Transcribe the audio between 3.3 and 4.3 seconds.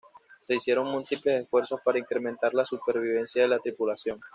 de la tripulación.